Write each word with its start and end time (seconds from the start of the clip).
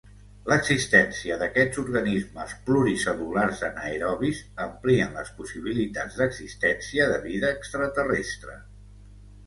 L'existència 0.51 1.35
d'aquests 1.41 1.81
organismes 1.81 2.55
pluricel·lulars 2.71 3.61
anaerobis 3.69 4.41
amplien 4.67 5.15
les 5.21 5.33
possibilitats 5.43 6.21
d'existència 6.23 7.11
de 7.17 7.25
vida 7.31 7.57
extraterrestre. 7.61 8.63